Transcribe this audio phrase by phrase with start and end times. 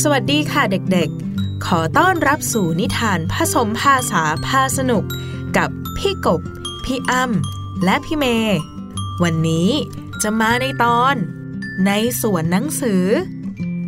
[0.00, 5.04] สวัสดีค่ะเด็กๆ ขอต้อนรับสู่นิทานผสมภาษาพาสนุก
[5.56, 6.40] กับพี่กบ
[6.84, 8.58] พี่อ้ำและพี่เมย์
[9.22, 9.70] วันนี้
[10.22, 11.14] จะมาในตอน
[11.86, 13.04] ในสวนหนังสือ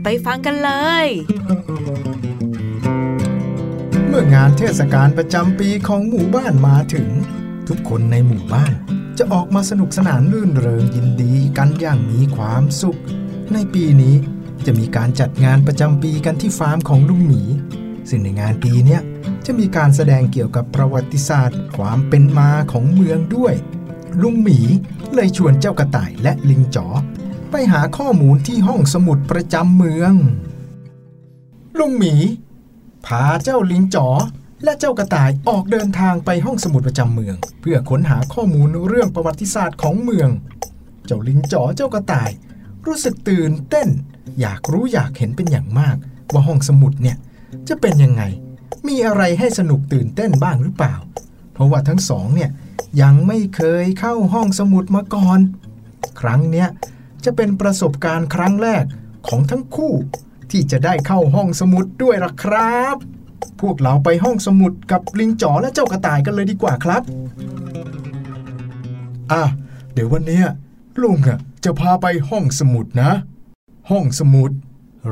[0.03, 0.71] ไปฟังกันเล
[1.05, 1.07] ย
[4.07, 7.09] เมื่องานเทศกาลประจำปีของหมู่บ้านมาถึง
[7.69, 8.73] ทุกคนในหมู่บ้าน
[9.19, 13.01] จะออกมาสนุกสนานรื่นเริงยินดีกันอย่างมีความสุข
[13.53, 14.15] ในปีนี้
[14.67, 17.43] จะมีการจัดงานประจำปีกันที่ฟาร์มของลุงหมี
[18.09, 18.99] ซึ่งในงานปีนี้
[19.47, 23.55] จะมีการแสดงเกี่ยวกับประวัติศาสตร์ ความเป็นมาของเมืองด้วย
[24.23, 24.61] ลุงหมี
[25.15, 26.87] เลยชวนเจ้ากระต่ายและลิงจ๋อ
[27.51, 30.15] ไปหาข้อมูลที่ห้องสมุดประจำเมือง
[31.79, 32.15] ลุงหมี
[33.07, 34.09] พาเจ้าลิงจ๋อ
[34.65, 40.29] และเจ้ากระต่ายออกเดินทางไปห้องสมุดประจำเมือง เพื่อค้นหาข้อมูลเรื่องประวัติศาสตร์ของเมือง
[41.07, 42.31] เจ้าลิงจ๋อเจ้ากระต่าย
[42.87, 43.89] รู้สึกตื่นเต้น
[44.41, 45.97] อยากรู้อยากเห็นเป็นอย่างมาก
[46.33, 47.17] ว่าห้องสมุดเนี่ย
[47.69, 48.23] จะเป็นยังไง
[48.89, 50.95] มีอะไรให้สนุกตื่นเต้นบ้างหรือเปล่า
[51.53, 52.51] เพราะว่าทั้งสองเนี่ย
[53.03, 55.41] ยังไม่เคยเข้าห้องสมุดมาก่อน
[56.21, 56.69] ครั้งเนี้ย
[57.25, 58.85] จะเป็นประสบการณ์ครั้งแรก
[59.29, 59.93] ของทั้งคู่
[60.51, 62.97] ที่จะได้เข้าห้องสมุดด้วยล่ะครับ
[63.61, 67.03] พวกเราไปห้องสมุดกับลิงจ๋อและเจ้ากระต่ายกันเลยดีกว่าครับ
[69.33, 69.43] อะ
[69.93, 70.43] เดี๋ยววันนี้
[71.03, 73.11] ลุงอะจะพาไปห้องสมุดนะ
[73.91, 74.51] ห้องสมุด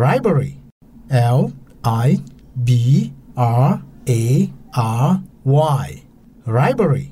[0.05, 0.53] library
[1.39, 1.41] L
[2.07, 2.09] I
[2.67, 2.71] B
[3.67, 3.69] R
[4.11, 4.23] A
[5.05, 5.09] R
[5.83, 5.87] Y
[6.59, 7.07] library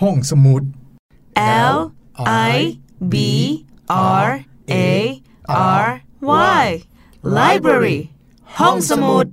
[0.00, 0.62] ห้องสมุด
[1.74, 1.78] L
[2.54, 2.56] I
[3.12, 3.14] B
[4.24, 4.28] R
[4.70, 4.74] A
[5.80, 5.86] R
[6.62, 6.66] Y
[7.38, 7.98] Library
[8.58, 9.26] ห้องสมุด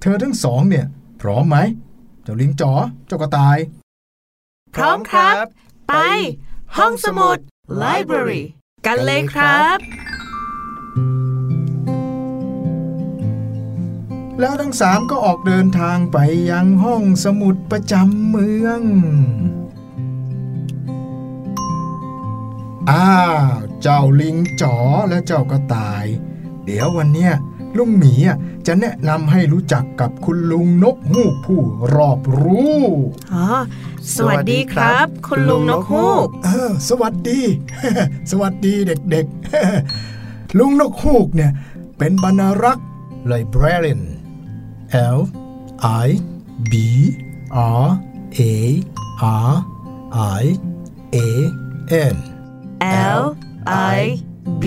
[0.00, 0.86] เธอทั้งสองเนี่ย
[1.20, 1.56] พร้อมไหม
[2.22, 2.72] เจ้าลิงจ๋อ
[3.06, 3.58] เจ้ากระต่าย
[4.74, 5.46] พร้อมครับ
[5.88, 5.94] ไป
[6.76, 7.38] ห้องสมุด
[7.82, 8.42] Library
[8.86, 9.78] กันเลยครับ
[14.42, 16.18] แล้วทั้งสามก็ออกเดินทางไป
[16.50, 18.82] ยังห้องสมุดประจำเมือง
[22.90, 24.76] อ้าว เจ้าลิงจ๋อ
[25.08, 26.06] และเจ้ากระต่าย
[26.64, 27.32] เดี๋ยววันเนี้ย
[27.76, 28.36] ลุงหมีอะ
[28.66, 31.62] จะแนะนำให้รู้จักกับคุณลุงนกฮูกผู้
[31.94, 32.82] รอบรู้
[33.34, 33.46] อ๋อ
[34.16, 37.40] สวัสดีครับ คุณลุงนกฮูก เออ สวัสดี
[38.30, 41.52] สวัสดีเด็กๆ ลุงนกฮูกเนี่ย
[41.98, 42.86] เป็นบรรณารักษ์
[43.32, 44.02] librarian
[44.94, 45.18] L
[46.06, 46.08] I
[46.70, 46.74] B
[47.84, 47.86] R
[48.38, 48.82] A
[49.22, 49.52] R
[50.40, 50.42] I
[51.14, 51.18] A
[52.14, 52.16] N
[53.18, 53.24] L
[53.98, 54.22] I
[54.62, 54.64] B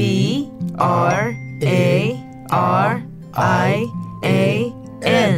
[1.14, 1.20] R
[1.64, 2.18] A
[2.86, 2.90] R
[3.68, 3.72] I
[4.26, 4.28] A
[5.32, 5.34] N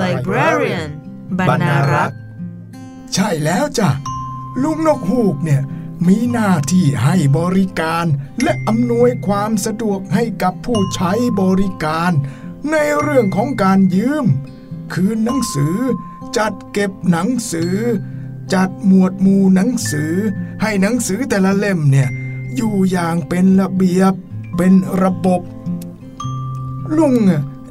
[0.00, 0.90] Librarian
[1.38, 2.18] บรรณารักษ์
[3.14, 3.90] ใช่แล้วจ้ะ
[4.62, 5.62] ลุงนกฮูกเนี่ย
[6.06, 8.06] มีหน้าที่ให้บริการ
[8.42, 12.12] และอำนวยความสะดวกให้กับผู้ใช้บริการ
[12.70, 14.26] ในเรื่องของการยืม
[14.92, 15.76] คืนหนังสือ
[16.36, 17.74] จัดเก็บหนังสือ
[18.54, 20.12] จัดหมวดหมู่หนังสือ
[20.62, 22.08] ให้หนังสือแต่ละเล่มเนี่ย
[22.56, 24.14] อยู่อย่างเป็นระเบียบ
[24.56, 25.40] เป็นระบบ
[26.96, 27.14] ลุง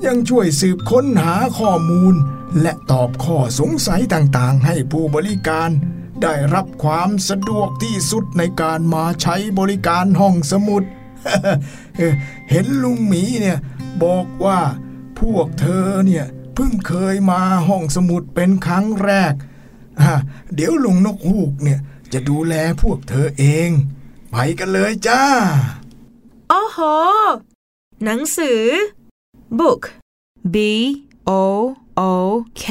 [0.05, 2.15] ยังช่วยสืบค้นหาข้อมูล
[2.61, 5.69] และตอบข้อสงสัยต่างๆ ให้ผู้บริการ
[6.21, 10.83] ได้รับความสะดวกที่สุดในการมาใช้บริการห้องสมุด
[12.49, 13.57] เห็นลุงหมีเนี่ย
[14.03, 14.61] บอกว่า
[15.19, 16.25] พวกเธอเนี่ย
[16.55, 19.33] เพิ่งเคยมาห้องสมุดเป็นครั้งแรก
[20.55, 21.79] เดี๋ยวลุงนกฮูกเนี่ย
[22.13, 23.69] จะดูแลพวกเธอเอง
[24.31, 25.23] ไปกันเลยจ้า
[26.49, 26.79] โอ้โห
[28.05, 28.61] หนังสือ
[29.59, 29.81] book
[30.53, 30.57] B
[31.29, 31.31] O
[31.99, 32.11] O
[32.63, 32.67] K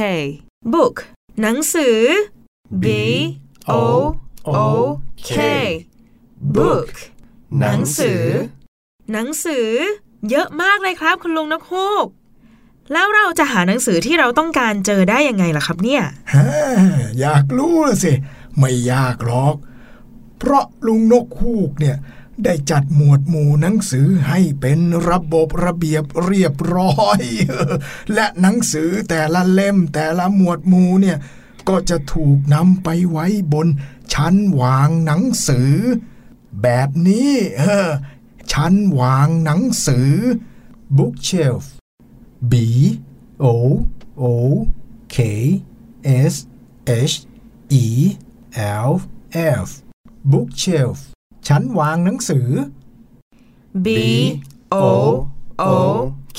[0.73, 0.97] book
[1.41, 1.99] หนังสือ
[2.85, 2.87] B
[3.71, 3.83] O
[4.49, 4.61] O
[5.31, 5.39] K
[6.57, 6.93] book
[7.61, 8.25] หนังสือ
[9.13, 9.69] หนังสือ
[10.31, 12.07] เยอะมากเลยครับ คุณลุงนกฮูก
[12.93, 16.03] แล้วเราจะหาหนังสือที่เราต้องการเจอได้ยังไงล่ะครับเนี่ย
[16.35, 16.47] ฮะ
[17.21, 18.13] อยากรู้ละสิ
[18.59, 19.55] ไม่ยากหรอก
[20.39, 21.97] เพราะลุงนกฮูกเนี่ย
[22.45, 27.21] ได้จัดหมวดหมู่หนังสือให้เป็นระบบระเบียบเรียบร้อย
[28.15, 31.19] และหนังสือแต่ละเล่มแต่ละหมวดหมู่เนี่ย
[31.69, 33.69] ก็จะถูกนำไปไว้บน
[34.15, 35.73] ชั้นวางหนังสือ
[36.63, 37.91] แบบนี้เออ
[38.53, 40.11] ชั้นวางหนังสือ
[40.97, 41.65] bookshelf
[42.53, 42.55] B
[43.45, 43.47] O
[44.23, 44.25] O
[45.15, 45.19] K
[46.33, 46.35] S
[47.13, 47.15] H
[47.85, 47.87] E
[48.89, 48.93] L
[49.67, 49.69] F
[50.33, 50.99] bookshelf
[51.47, 52.49] ชั้นวางหนังสือ
[53.85, 53.89] B
[54.75, 54.87] O
[55.61, 55.75] O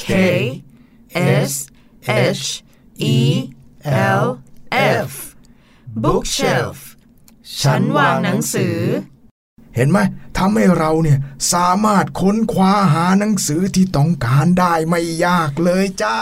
[0.04, 0.06] K
[1.50, 1.52] S
[2.40, 2.46] H
[3.14, 3.18] E
[4.22, 4.26] L
[5.08, 5.12] F
[6.04, 6.78] bookshelf
[7.62, 8.78] ชั้นวางหนังสือ
[9.76, 10.00] เห็นไหม
[10.38, 11.20] ทำให้เราเนี่ย
[11.54, 16.18] สามารถค้นคว้าหาหนังสือที่ต้องการได้ไม่ยากเลยจ้า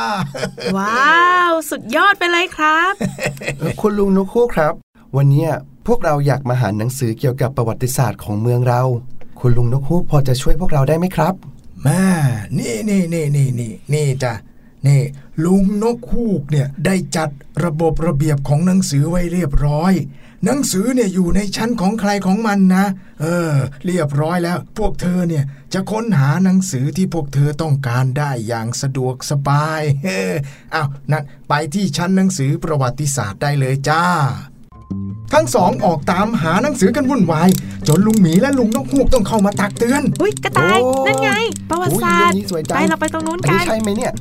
[0.77, 2.93] ว้าว สุดยอดไปเลยครับ
[3.81, 4.73] คุณลุงนกคู่ครับ
[5.17, 5.45] วันนี้
[5.87, 8.81] พวกเราอยากมาหาหนังสือเกี่ยวกับประวัติศาสตร์ของเมืองเรา
[9.39, 11.33] คุณลุงนกคู่พอจะช่วยพวกเราได้ไหมครับ
[11.83, 12.03] แม่
[12.57, 14.33] นี่นี่นี่นี่นี่นี่จ้ะ
[14.87, 15.01] นี่
[15.45, 17.29] ลุงนกฮูกเนี่ยได้จัด
[17.63, 19.93] ระบบระเบียบของหนังสือไว้เรียบร้อย
[20.45, 22.85] หนังสือเนี่ยอยู่ในชั้นของใครของมันนะ
[23.21, 23.53] เออ
[23.85, 25.43] เรียบร้อยแล้ว พวกเธอเนี่ย
[25.73, 30.21] จะค้นหาหนังสือที่พวกเธอต้องการได้อย่างสะดวกสบายเฮ้
[30.73, 34.03] อ้าวนั่นไปที่ชั้นหนังสือประวัติศาสตร์ได้เลยจ้า
[35.33, 37.49] ทั้งสองออกตามหาหนังสือกันวุ่นวาย
[37.87, 41.31] จนลุงหมีและลุงนกฮูกต้องเข้ามาตักเตือน อุ้ยกระต่ายโอ้นั่นไง
[41.69, 44.15] ประวัติศาสตร์โอ้ยเรื่องนี้สวยจังไปเราไปตรงนู้นอันกันี้นใช่ไหมเนี่ยฮะ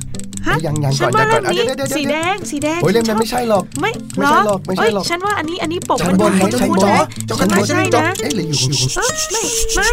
[0.65, 7.05] ยังยังฉัก่อนนว่าจะก่เล่อนมเอานี้เดี๋ยวเดี๋ยวสีเดี๋ยวแดงสีแดงโอ้ยเล่มนั้นฉัไม่ใช่หรอกไม่ไม่ใช่หรอกไม่ใช่หรอกเยฉันว่าอันนี้อันนี้ปกชั้นมันบนดูไหมชั้นคุ้นบๆนนะ
[7.39, 9.41] ชั้นบนใช่จบนะเอ๊ะหรืออยู่อยู่เออไม่
[9.75, 9.89] ไม่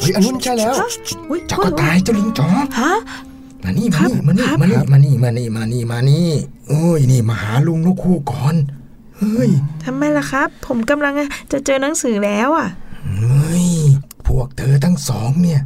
[0.00, 0.74] เฮ้ยอันนู้นใช่แล้ว
[1.30, 2.48] อุ๊ยเจ้าก็ตายเจ้าลิงจ๋อ
[2.78, 2.92] ฮะ
[3.64, 6.28] มานี่ครัมาบนี่ครับมานี่มานี่มานี่มานี่มานี่
[6.68, 8.54] โอ้ยนี่มาหาลุงนกคู่ก่อน
[9.18, 9.50] เฮ้ย
[9.84, 11.14] ทำไมล่ะครับ ผมกำลัง
[11.52, 12.68] จะเจอหนังสือแล้วอะ
[13.18, 13.68] เฮ้ย
[14.26, 15.60] พวกเธอทั้งสองเนี่ย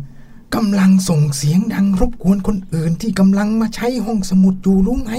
[0.55, 5.11] กำลังส่งเสียงดังรบกวนคนอื่นที่กำลังมาใช้ห้องสมุดอยู่รู้ไหม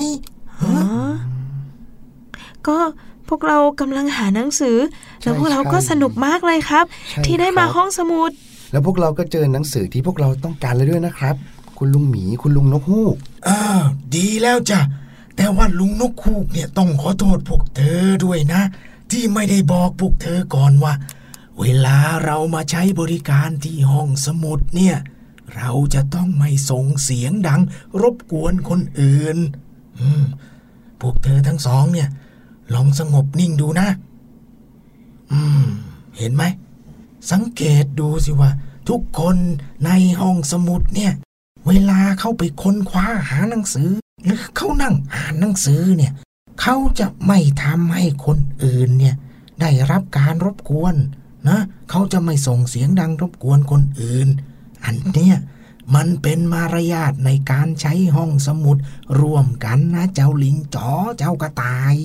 [0.62, 0.72] อ๋อ
[2.68, 2.78] ก็
[3.30, 4.78] พวกเรากำลังหาหนังสือ
[5.22, 8.32] แล้วพวกเราก็สนุกมากเลยครับใช่ที่ได้มาครับห้องสมุด
[8.72, 11.36] แล้วพวกเราก็เจอหนังสือที่พวกเราต้องการเลยด้วยนะครับ
[11.78, 13.16] คุณลุงหมีคุณลุงนกฮูก
[13.48, 13.84] อ้าว
[14.16, 14.80] ดีแล้วจ้ะ
[15.36, 18.62] แต่ว่าลุงนกคูกเนี่ยต้องขอโทษพวกเธอด้วยนะ
[19.12, 20.94] ที่ไม่ได้บอกพวกเธอก่อนว่า
[21.60, 24.98] เวลาเรามาใช้บริการที่ห้องสมุดเนี่ย
[25.56, 27.62] เราจะต้องไม่ส่งเสียงดัง
[28.02, 29.38] รบกวนคนอื่น
[31.02, 32.10] พวกเธอทั้งสองเนี่ย
[32.74, 33.88] ลองสงบนิ่งดูนะ
[35.32, 35.64] อืม
[36.18, 36.44] เห็นไหม
[37.32, 38.52] สังเกตดูสิว่า
[38.90, 39.38] ทุกคน
[39.86, 39.90] ใน
[40.22, 41.14] ห้องสมุดเนี่ย
[41.68, 43.90] เวลาเข้าไปค้นคว้าหาหนังสือ
[44.26, 46.14] หรือเขานั่งอ่านหนังสือเนี่ย
[46.62, 49.16] เขาจะไม่ทำให้คนอื่นเนี่ย
[49.62, 50.96] ได้รับการรบกวน
[51.50, 51.60] นะ
[51.90, 54.28] เขาจะไม่ส่งเสียงดังรบกวนคนอื่น
[54.86, 55.36] อันเนี้ย
[55.96, 58.78] มันเป็นมารยาทในการใช้ห้องสมุด
[59.20, 61.96] ร่วมกันนะ เจ้าลิงจ๋อเจ้ากระต่าย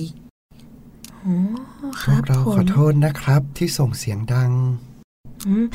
[2.01, 4.51] คพวรับกเราผมขอโทษนะครับที่ส่งเสียงดัง
[5.47, 5.65] อืม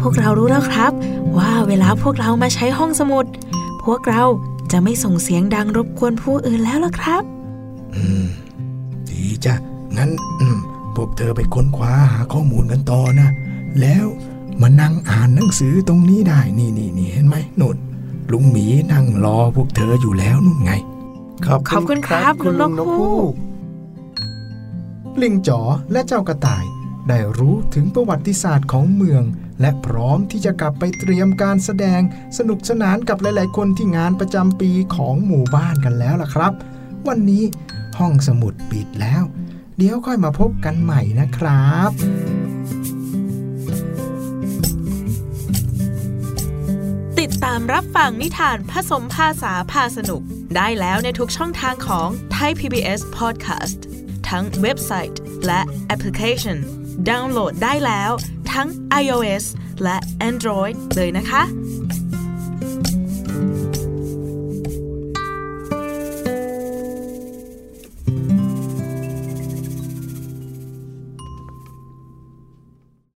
[0.00, 0.92] พวกเรารู้แล้วครับ
[1.38, 3.26] ว่าเวลาพวกเรามาใช้ห้องสมุด
[3.84, 4.22] พวกเรา
[4.72, 7.22] จะไม่ส่งเสียงดังรบกวนผู้อื่นแล้วล่ะครับ
[7.94, 8.26] อืม
[9.08, 9.54] ดีจ้ะ
[9.96, 10.10] งั้น
[10.40, 10.58] อืม
[10.94, 13.28] พวกเธอไปค้นคว้าหาข้อมูลกันต่อนะ
[13.80, 14.06] แล้ว
[14.60, 17.76] มานั่งอ่านหนังสือตรงนี้ได้ นี่นี่นี่เห็นไหมนุ่น
[18.32, 20.72] ลุงหมีนั่งรอพวกเธออยู่แล้วนู่นไง
[21.44, 23.34] ขอบขอบคุณครับคุณลุลุงงนนกกฮูฮูก
[25.16, 25.60] กลิงจ๋อ
[25.92, 26.64] และเจ้ากระต่าย
[27.08, 29.22] ได้รู้ถึงประวัติศาสตร์ของเมือง
[29.60, 32.00] และพร้อมที่จะกลับไปเตรียมการแสดง
[32.38, 36.52] สนุกสนานกับหลาย ๆ คนที่งานประจำปีของหมู่บ้านกันแล้วล่ะครับ
[37.08, 37.44] วันนี้
[37.98, 39.22] ห้องสมุดปิดแล้ว
[39.78, 41.90] เดี๋ยวค่อยมาพบกันใหม่นะครับ
[47.22, 50.22] ติดตามรับฟังนิทานผสมภาษาพาสนุก
[50.56, 53.78] ได้แล้วในทุกช่องทางของ ไทย PBS Podcast
[54.28, 56.56] ทั้งเว็บไซต์และแอปพลิเคชัน
[57.08, 58.10] ดาวน์โหลดได้แล้ว
[58.52, 58.68] ทั้ง
[59.02, 59.44] iOS
[59.82, 59.96] และ
[60.30, 61.42] Android เลยนะคะ